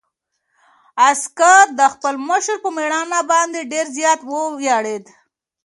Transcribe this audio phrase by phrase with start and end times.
[1.09, 5.05] عسکر د خپل مشر په مېړانه باندې ډېر زیات وویاړېد.